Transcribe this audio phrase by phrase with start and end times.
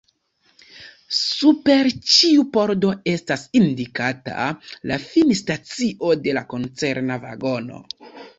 [1.17, 4.49] Super ĉiu pordo estas indikata
[4.93, 7.85] la finstacio de la koncerna vagono.